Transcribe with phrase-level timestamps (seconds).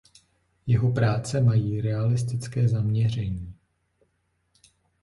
[0.67, 3.53] Jeho práce mají realistické zaměření.